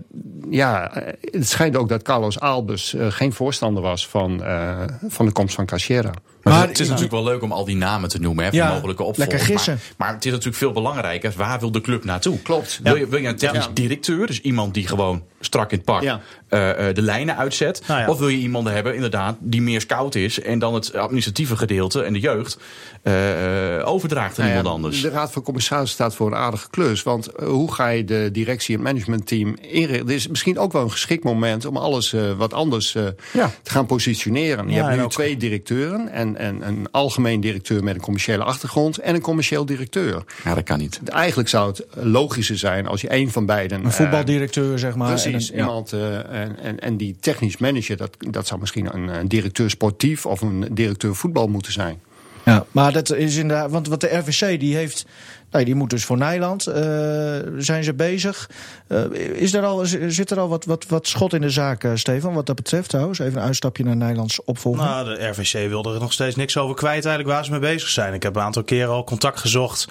[0.50, 0.92] ja,
[1.22, 5.56] het schijnt ook dat Carlos Albus eh, geen voorstander was van, eh, van de komst
[5.56, 6.12] van Cachera.
[6.50, 8.60] Maar, Maar- het is natuurlijk wel leuk om al die namen te noemen, hè, van
[8.60, 9.32] Ja, mogelijke opvolgers.
[9.34, 9.74] lekker gissen.
[9.74, 12.42] Maar, maar het is natuurlijk veel belangrijker, waar wil de club naartoe?
[12.42, 12.80] Klopt.
[12.84, 13.72] Wil je, wil je een technisch Ja.
[13.74, 16.22] directeur, dus iemand die gewoon strak in het pak Ja.
[16.48, 17.82] eh, eh, de lijnen uitzet?
[17.88, 18.08] Nou ja.
[18.10, 22.02] Of wil je iemand hebben, inderdaad, die meer scout is en dan het administratieve gedeelte
[22.04, 22.58] en de jeugd
[23.04, 25.02] eh, eh, overdraagt aan Nou ja, iemand anders?
[25.02, 27.04] De Raad van Commissarissen staat voor een aardige klus.
[27.04, 30.06] Want hoe ga je de directie en managementteam inrichten?
[30.06, 33.52] Dit is misschien ook wel een geschikt moment om alles eh, wat anders eh, Ja.
[33.64, 34.68] te gaan positioneren.
[34.70, 36.10] Je Ja, hebt nu twee directeuren.
[36.10, 38.98] En, en een algemeen directeur met een commerciële achtergrond.
[38.98, 40.24] En een commercieel directeur.
[40.44, 41.00] Ja, dat kan niet.
[41.06, 43.80] Eigenlijk zou het logischer zijn als je één van beiden...
[43.80, 45.08] Een eh, voetbaldirecteur, zeg maar.
[45.08, 45.68] Precies, en een- ja.
[45.68, 49.70] iemand eh, en, en, en die technisch manager, dat, dat zou misschien een, een directeur
[49.70, 52.00] sportief of een directeur voetbal moeten zijn.
[52.50, 53.72] Ja, maar dat is inderdaad.
[53.72, 55.06] Want wat de RVC die heeft.
[55.52, 56.68] Nou, die moet dus voor Nijland.
[56.68, 56.84] eh,
[57.58, 58.50] zijn ze bezig?
[58.88, 61.92] Eh, is er al, zit er al wat, wat, wat schot in de zaak, eh,
[61.96, 62.34] Stefan?
[62.34, 63.20] Wat dat betreft trouwens.
[63.20, 64.88] Even een uitstapje naar Nijlands opvolging.
[64.88, 67.90] Nou, de RVC wilde er nog steeds niks over kwijt eigenlijk waar ze mee bezig
[67.90, 68.14] zijn.
[68.14, 69.88] Ik heb een aantal keren al contact gezocht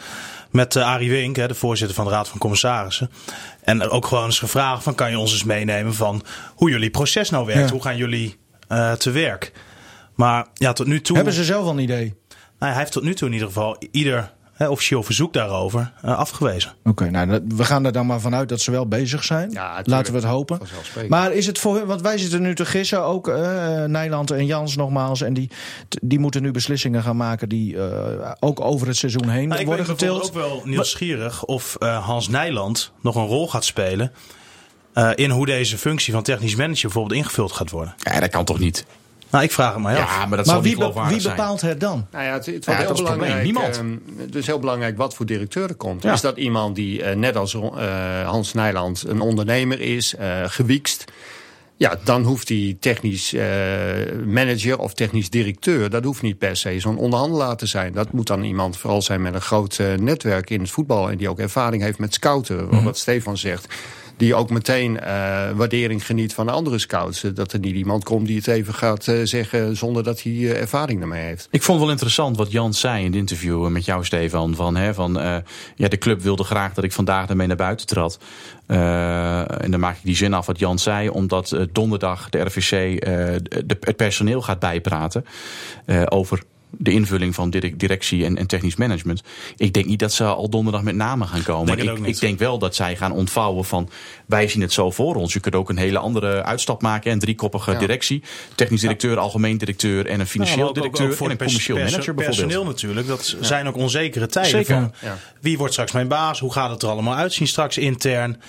[0.51, 3.11] met uh, Arie Wink, hè, de voorzitter van de Raad van Commissarissen.
[3.63, 6.23] En ook gewoon eens gevraagd van kan je ons eens meenemen van
[6.55, 7.69] hoe jullie proces nou werkt?
[7.69, 7.73] Ja.
[7.73, 9.53] Hoe gaan jullie uh, te werk?
[10.15, 11.17] Maar ja, tot nu toe...
[11.17, 12.15] Hebben ze zelf al een idee?
[12.59, 16.19] Nou, hij heeft tot nu toe in ieder geval ieder hè, officieel verzoek daarover uh,
[16.19, 16.71] afgewezen.
[16.79, 19.51] Oké, okay, nou, we gaan er dan maar vanuit dat ze wel bezig zijn.
[19.51, 20.61] Ja, Laten we het hopen.
[21.09, 24.47] Maar is het voor hun, want wij zitten nu te gissen, ook uh, Nijland en
[24.47, 25.51] Jans nogmaals, en die,
[26.03, 27.85] die moeten nu beslissingen gaan maken die uh,
[28.41, 30.25] ook over het seizoen heen nou, worden ik ben getild.
[30.25, 34.13] ook wel nieuwsgierig of uh, Hans Nijland nog een rol gaat spelen.
[34.95, 37.95] Uh, in hoe deze functie van technisch manager bijvoorbeeld ingevuld gaat worden.
[37.99, 38.87] Ja, dat kan toch niet?
[39.31, 40.15] Nou, ik vraag het mij af.
[40.15, 42.07] Ja, maar dat maar zal wie, niet be wie bepaalt het dan?
[42.11, 43.43] Nou ja, het, het wordt ja, heel belangrijk.
[43.43, 43.83] Niemand.
[43.85, 46.03] Uh, het is heel belangrijk wat voor directeur er komt.
[46.03, 46.13] Ja.
[46.13, 47.63] Is dat iemand die uh, net als uh,
[48.29, 51.05] Hans Nijland een ondernemer is, uh, gewiekst?
[51.77, 53.43] Ja, dan hoeft die technisch uh,
[54.27, 57.93] manager of technisch directeur, dat hoeft niet per se zo'n onderhandelaar te zijn.
[57.93, 61.17] Dat moet dan iemand vooral zijn met een groot uh, netwerk in het voetbal en
[61.17, 62.85] die ook ervaring heeft met scouten, mm -hmm.
[62.85, 63.75] wat Stefan zegt
[64.19, 65.01] die ook meteen uh,
[65.51, 67.21] waardering geniet van andere scouts.
[67.21, 70.99] Dat er niet iemand komt die het even gaat uh, zeggen zonder dat hij ervaring
[70.99, 71.49] daarmee heeft.
[71.51, 74.55] Ik vond wel interessant wat Jan zei in het interview met jou, Stefan.
[74.55, 75.13] Van, hè, van
[75.77, 78.19] ja, de club wilde graag dat ik vandaag daarmee naar buiten trad.
[78.67, 83.05] en dan maak ik die zin af wat Jan zei, omdat donderdag de RVC
[83.85, 85.25] het personeel gaat bijpraten
[86.09, 89.23] over de invulling van directie en, en, technisch management.
[89.57, 91.77] Ik denk niet dat ze al donderdag met namen gaan komen.
[91.77, 93.91] Denk ik, ik, denk wel dat zij gaan ontvouwen van
[94.27, 95.33] wij zien het zo voor ons.
[95.33, 97.13] Je kunt ook een hele andere uitstap maken.
[97.13, 97.79] Een driekoppige ja.
[97.79, 98.23] directie.
[98.55, 99.19] Technisch directeur, ja.
[99.19, 102.37] algemeen directeur en een financieel ja, directeur ook, ook en een commercieel manager bijvoorbeeld.
[102.37, 103.07] Personeel natuurlijk.
[103.07, 104.51] Dat zijn ook onzekere tijden.
[104.51, 104.91] Zeker.
[105.01, 106.41] Van, wie wordt straks mijn baas?
[106.41, 108.41] Hoe gaat het er allemaal uitzien straks intern?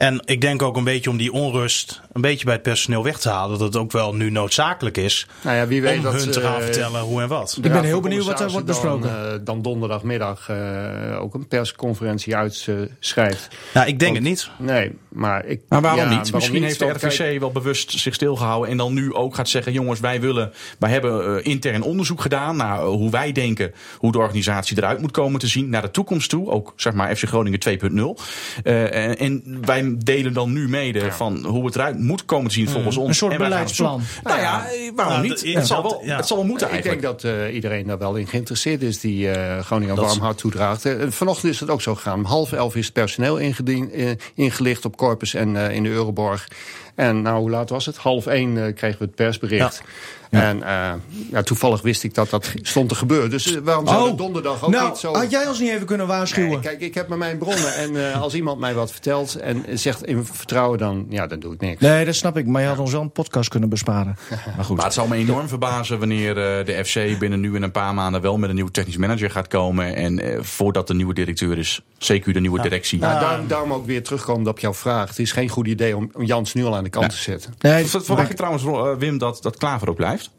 [0.00, 3.18] En ik denk ook een beetje om die onrust een beetje bij het personeel weg
[3.18, 3.58] te halen.
[3.58, 6.40] Dat het ook wel nu noodzakelijk is nou ja, wie weet om dat, hun te
[6.40, 7.58] gaan uh, vertellen hoe en wat.
[7.62, 9.12] Ik ben heel benieuwd wat er wordt besproken.
[9.12, 13.48] Dan, uh, dan donderdagmiddag uh, ook een persconferentie uitschrijft.
[13.74, 14.50] Ja, ik denk Want, het niet.
[14.58, 15.60] Nee, maar ik...
[15.68, 16.12] Maar waarom ja, niet?
[16.14, 16.64] Waarom Misschien niet?
[16.64, 17.40] heeft de RVC kijk...
[17.40, 19.72] wel bewust zich stilgehouden en dan nu ook gaat zeggen...
[19.72, 23.72] jongens, wij willen, wij hebben uh, intern onderzoek gedaan naar hoe wij denken...
[23.98, 26.50] hoe de organisatie eruit moet komen te zien naar de toekomst toe.
[26.50, 28.24] Ook, zeg maar, FC Groningen 2.0.
[28.64, 32.48] Uh, en, en wij en delen dan nu mede van hoe het eruit moet komen
[32.48, 33.08] te zien volgens ons.
[33.08, 34.02] Een soort beleidsplan.
[34.22, 35.54] Nou ja, eh, waarom Nou, niet?
[35.54, 36.16] Het zal wel, ja.
[36.16, 37.02] het zal wel moeten Ik eigenlijk.
[37.02, 40.88] denk dat eh, iedereen daar wel in geïnteresseerd is die eh Groningen warm hart toedraagt.
[41.08, 42.18] Vanochtend is het ook zo gegaan.
[42.18, 46.48] Om half elf is het personeel eh, ingelicht op Corpus en eh, in de Euroborg.
[46.94, 47.96] En nou, hoe laat was het?
[47.96, 49.82] Half één eh, kregen we het persbericht.
[50.30, 50.92] En eh,
[51.30, 53.30] ja, toevallig wist ik dat dat stond te gebeuren.
[53.30, 54.06] Dus eh, waarom zou Oh.
[54.06, 55.14] het donderdag ook nou, niet zo...
[55.14, 56.50] had jij ons niet even kunnen waarschuwen?
[56.50, 57.74] Nee, kijk, ik heb maar mijn bronnen.
[57.74, 61.54] En eh, als iemand mij wat vertelt en zegt in vertrouwen, dan, ja, dan doe
[61.54, 61.80] ik niks.
[61.80, 62.46] Nee, dat snap ik.
[62.46, 64.16] Maar je had ons wel een podcast kunnen besparen.
[64.56, 64.76] Maar goed.
[64.76, 67.94] Maar het zal me enorm verbazen wanneer eh, de FC binnen nu en een paar
[67.94, 69.94] maanden wel met een nieuwe technisch manager gaat komen.
[69.96, 72.98] En eh, voordat de nieuwe directeur is, CQ de nieuwe directie.
[72.98, 75.08] Nou, daarom, daarom ook weer terugkomend op jouw vraag.
[75.08, 77.54] Het is geen goed idee om, om Jans nu al aan de kant te zetten.
[77.60, 80.30] Nee, Ver- Verwacht je trouwens, Ro- eh, Wim, dat, dat Klaver ook blijft?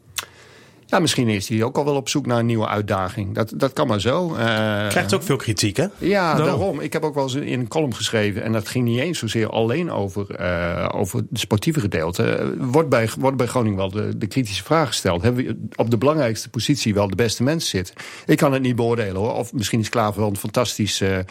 [0.92, 3.34] Ja, misschien is hij ook al wel op zoek naar een nieuwe uitdaging.
[3.34, 4.34] Dat, dat kan maar zo.
[4.34, 4.44] Eh,
[4.88, 5.86] Krijgt ook veel kritiek, hè?
[5.98, 6.46] Ja, Daarom.
[6.58, 6.80] daarom.
[6.80, 8.42] Ik heb ook wel eens in een column geschreven.
[8.42, 12.24] En dat ging niet eens zozeer alleen over, eh, over het sportieve gedeelte.
[12.24, 15.22] Eh, Wordt bij, wordt bij Groningen wel de, de kritische vraag gesteld.
[15.22, 17.94] Hebben we op de belangrijkste positie wel de beste mensen zitten?
[18.26, 19.34] Ik kan het niet beoordelen hoor.
[19.34, 21.24] Of misschien is Klaver wel een fantastische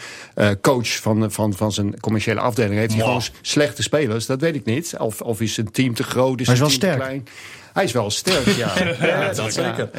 [0.62, 2.76] coach van, van, van zijn commerciële afdeling.
[2.80, 4.26] Heeft hij gewoon slechte spelers?
[4.26, 4.95] Dat weet ik niet.
[4.97, 6.39] Of, of is zijn team te groot?
[6.39, 7.00] Is zijn wel team te sterk.
[7.02, 7.26] klein?
[7.73, 8.71] Hij is wel sterk, ja.
[9.01, 9.89] ja, dat zeker.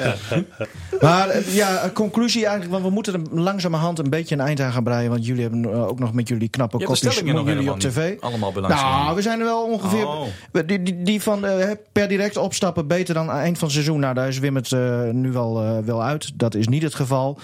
[1.00, 4.72] Maar eh, ja, conclusie eigenlijk, want we moeten er langzamerhand een beetje een eind aan
[4.72, 5.10] gaan breien.
[5.10, 8.10] Want jullie hebben eh, ook nog met jullie knappe de kopjes jullie op tv.
[8.10, 8.96] niet allemaal belangstelling.
[8.96, 10.06] Nou, we zijn er wel ongeveer.
[10.06, 10.26] Oh.
[10.66, 14.00] Die, die, die van eh, per direct opstappen beter dan eind van het seizoen.
[14.00, 14.70] Nou, daar is Wim het
[15.12, 16.30] nu wel, wel uit.
[16.34, 17.38] Dat is niet het geval.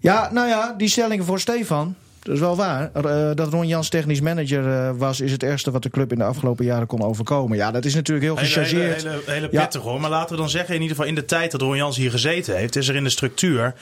[0.00, 1.94] Ja, nou ja, die stellingen voor Stefan.
[2.22, 2.90] Dat is wel waar.
[2.92, 6.18] Eh, dat Ron Jans technisch manager eh, was, is het ergste wat de club in
[6.18, 7.56] de afgelopen jaren kon overkomen.
[7.56, 9.02] Ja, dat is natuurlijk heel Hele, hele, gechargeerd.
[9.02, 9.60] hele, hele Ja.
[9.62, 10.00] pittig hoor.
[10.00, 12.10] Maar laten we dan zeggen, in ieder geval in de tijd dat Ron Jans hier
[12.10, 13.74] gezeten heeft, is er in de structuur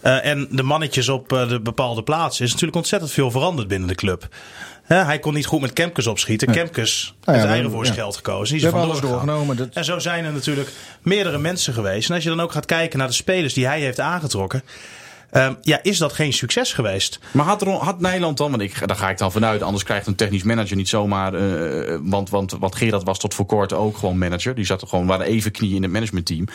[0.00, 3.94] eh, en de mannetjes op de bepaalde plaatsen, is natuurlijk ontzettend veel veranderd binnen de
[3.94, 4.28] club.
[4.86, 6.50] Hij kon niet goed met Kemkes opschieten.
[6.52, 8.02] Kemkes Nou ja, heeft eigen voor zijn ja.
[8.02, 8.46] geld gekozen.
[8.46, 9.56] Die is hebben alles doorgenomen.
[9.56, 10.68] Dat, En zo zijn er natuurlijk
[11.02, 12.08] meerdere mensen geweest.
[12.08, 14.62] En als je dan ook gaat kijken naar de spelers die hij heeft aangetrokken.
[15.30, 17.18] Ehm, ja, is dat geen succes geweest?
[17.30, 20.14] Maar had, had Nederland dan, want ik, daar ga ik dan vanuit, anders krijgt een
[20.14, 21.34] technisch manager niet zomaar.
[21.34, 24.54] eh, want, want, want Gerard was tot voor kort ook gewoon manager.
[24.54, 26.46] Die zat er gewoon, waren even knieën in het managementteam.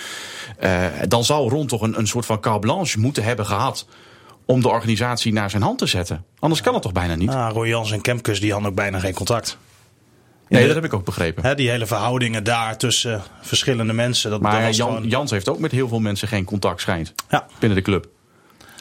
[0.58, 3.88] Eh, dan zou Ron toch een, een soort van carte blanche moeten hebben gehad.
[4.46, 6.26] om de organisatie naar zijn hand te zetten.
[6.40, 7.30] Anders kan het toch bijna niet?
[7.30, 9.58] Ah, Roy Jans en Kemkes die hadden ook bijna geen contact.
[10.48, 11.44] Nee, dat heb ik ook begrepen.
[11.44, 14.30] Hè, die hele verhoudingen daar tussen eh, verschillende mensen.
[14.32, 17.14] Dat, Maar Jan, gewoon- Jans heeft ook met heel veel mensen geen contact, schijnt.
[17.30, 17.46] Ja.
[17.60, 18.08] Binnen de club.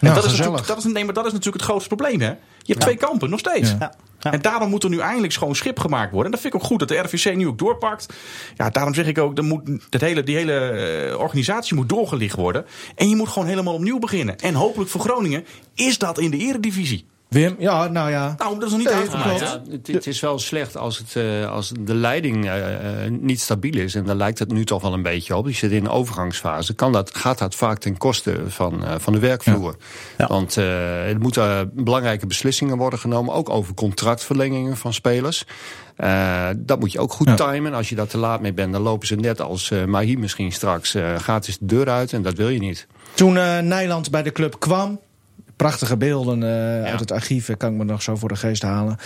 [0.00, 0.66] Nou, dat, is gezellig.
[0.66, 2.28] dat, is, nee, maar dat is natuurlijk het grootste probleem, hè?
[2.62, 3.70] Je hebt twee kampen, nog steeds.
[3.78, 3.94] Ja.
[4.20, 4.32] Ja.
[4.32, 6.24] En daarom moet er nu eindelijk schoon schip gemaakt worden.
[6.24, 8.14] En dat vind ik ook goed dat de RVC nu ook doorpakt.
[8.56, 12.36] Ja, daarom zeg ik ook, dat moet, dat hele, die hele eh, organisatie moet doorgelicht
[12.36, 12.64] worden.
[12.94, 14.38] En je moet gewoon helemaal opnieuw beginnen.
[14.38, 17.06] En hopelijk voor Groningen is dat in de eredivisie.
[17.30, 18.34] Wim, ja, nou ja.
[18.38, 19.40] Nou, dat is nog niet Nee, uitgemaakt.
[19.40, 23.40] Ja, het, het is wel slecht als, het, eh, als de leiding eh, eh, niet
[23.40, 23.94] stabiel is.
[23.94, 25.46] En daar lijkt het nu toch wel een beetje op.
[25.46, 26.74] Je zit in een overgangsfase.
[26.74, 29.76] Kan dat, gaat dat vaak ten koste van, eh, van de werkvloer.
[30.18, 30.26] Ja.
[30.26, 33.34] Want eh, er moeten belangrijke beslissingen worden genomen.
[33.34, 35.44] Ook over contractverlengingen van spelers.
[35.96, 37.34] Eh, dat moet je ook goed Ja.
[37.34, 37.74] timen.
[37.74, 40.52] Als je daar te laat mee bent, dan lopen ze net als eh Mahi misschien
[40.52, 40.94] straks.
[40.94, 42.86] eh gratis de deur uit en dat wil je niet.
[43.14, 45.00] Toen eh, Nijland bij de club kwam.
[45.60, 48.62] Prachtige beelden eh, uit het archief, eh, kan ik me nog zo voor de geest
[48.62, 48.96] halen.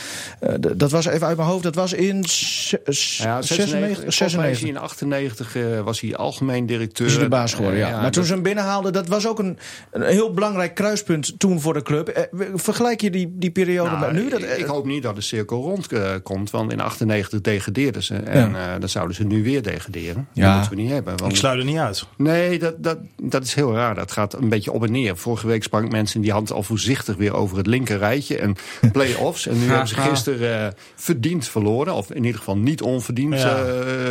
[0.40, 3.44] Eh, dat was even uit mijn hoofd, dat was in s- s- Ja, 96.
[3.44, 4.16] 96.
[4.16, 4.60] Volgens mij is 96.
[4.60, 7.06] hij in 98 eh, was hij algemeen directeur.
[7.06, 7.90] Is hij de baas geworden, ja.
[7.90, 9.58] Maar dat- toen ze hem binnenhaalden, dat was ook een,
[9.90, 12.28] een heel belangrijk kruispunt toen voor de club.
[12.54, 14.30] Vergelijk je die, die periode Nou, met nu?
[14.30, 18.02] Dat, ik, ik hoop niet dat de cirkel rond eh, komt, want in 98 degradeerden
[18.02, 18.14] ze.
[18.14, 20.28] En eh, dan zouden ze nu weer degraderen.
[20.32, 20.46] Ja.
[20.46, 21.12] Dat moeten we niet hebben.
[21.12, 22.04] Ik Want, sluit er niet uit.
[22.16, 23.94] nee, dat, dat, dat is heel raar.
[23.94, 25.16] Dat gaat een beetje op en neer.
[25.16, 28.38] Vorige week sprak mensen die hand al voorzichtig weer over het linker rijtje.
[28.38, 28.56] En
[28.92, 29.46] play-offs.
[29.46, 31.94] En nu hebben ze gisteren eh, verdiend verloren.
[31.94, 33.56] Of in ieder geval niet onverdiend Ja.
[33.58, 33.64] eh,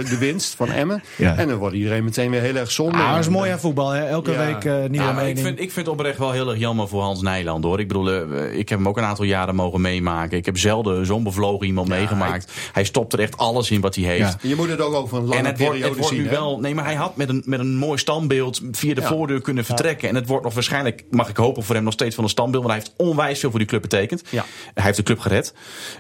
[0.10, 1.04] de winst van Emmen.
[1.18, 1.36] Ja.
[1.38, 2.98] En dan wordt iedereen meteen weer heel erg zonde.
[2.98, 4.06] ah, dat is mooi aan voetbal, hè?
[4.06, 4.46] elke Ja.
[4.46, 5.38] week eh nieuwe mening.
[5.38, 7.80] ik, vind, ik vind het oprecht wel heel erg jammer voor Hans Nijland hoor.
[7.80, 10.38] Ik bedoel, ik heb hem ook een aantal jaren mogen meemaken.
[10.38, 12.52] Ik heb zelden zo'n bevlogen iemand meegemaakt.
[12.72, 14.20] Hij stopt er echt alles in wat hij heeft.
[14.42, 14.50] Ja.
[14.50, 16.22] Je moet het ook over een lange En het periode het wordt zien.
[16.24, 16.60] nu wel.
[16.60, 19.08] Nee, maar hij had met een, met een mooi standbeeld via de Ja.
[19.08, 20.10] voordeur kunnen vertrekken.
[20.10, 22.64] En het wordt nog waarschijnlijk, mag ik hopen voor hem nog steeds van een standbeeld.
[22.64, 24.24] Want hij heeft onwijs veel voor die club betekend.
[24.30, 24.44] Ja.
[24.74, 25.54] Hij heeft de club gered.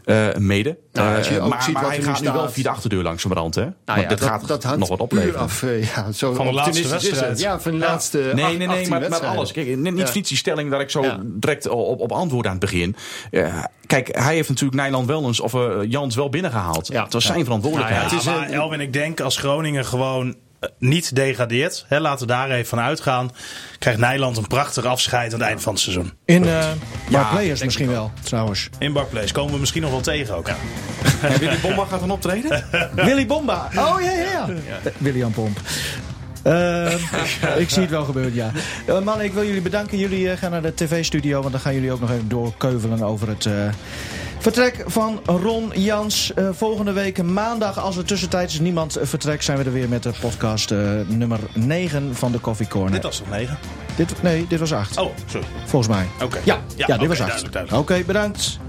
[0.06, 0.78] eh, mede.
[0.92, 2.64] Nou, als je Eh, ook maar ziet maar wat hij nu gaat nu wel via
[2.64, 3.56] de achterdeur langzamerhand.
[3.56, 3.62] Hè?
[3.62, 5.40] Nou Want ja, dit dat, gaat dat nog wat opleveren.
[5.40, 5.64] af.
[5.64, 7.40] eh, ja, zo Van de laatste wedstrijd.
[7.40, 7.86] Ja, van de Ja.
[7.86, 9.38] laatste Nee, nee, nee, 18 maar met wedstrijden.
[9.40, 9.52] alles.
[9.52, 10.10] Kijk, niet, Ja.
[10.14, 11.20] niet die stelling waar ik zo Ja.
[11.24, 12.96] direct op, op antwoord aan het begin.
[13.88, 16.88] Kijk, hij heeft natuurlijk Nijland wel eens, of eh, Jans wel binnengehaald.
[16.88, 17.04] Ja.
[17.04, 18.02] Het was zijn verantwoordelijkheid.
[18.02, 20.36] Nou ja, Het is, maar eh, Elwin, ik denk als Groningen gewoon
[20.78, 23.32] niet degradeert, hè, laten we daar even van uitgaan,
[23.80, 26.13] krijgt Nijland een prachtig afscheid aan het eind van het seizoen.
[26.26, 26.65] In uh,
[27.10, 28.69] Ja, Players denk misschien wel, trouwens.
[28.80, 30.47] In Barclays komen we misschien nog wel tegen ook.
[30.47, 32.63] En Willy Bomba gaat dan optreden?
[32.95, 33.69] Willy Bomba.
[33.76, 34.47] Oh ja, ja, ja.
[34.84, 35.60] Eh, William Pomp.
[36.43, 36.93] Eh,
[37.63, 38.51] ik zie het wel gebeuren, ja.
[39.03, 39.97] Mannen, ik wil jullie bedanken.
[39.97, 43.27] Jullie eh, gaan naar de tv-studio, want dan gaan jullie ook nog even doorkeuvelen over
[43.27, 43.53] het eh,
[44.39, 46.32] vertrek van Ron Jans.
[46.51, 50.69] Volgende week maandag, als er tussentijds niemand vertrekt, zijn we er weer met de podcast
[51.08, 52.91] nummer 9 van de Coffee Corner.
[52.91, 53.58] Dit was toch negen?
[53.95, 54.97] Dit, nee, dit was 8.
[54.97, 55.47] Oh, sorry.
[55.65, 56.08] Volgens mij.
[56.21, 56.39] Oké.
[56.43, 57.27] Ja, ja, Ja, dit was 8.
[57.27, 57.89] duidelijk, duidelijk.
[57.89, 58.60] Oké, bedankt.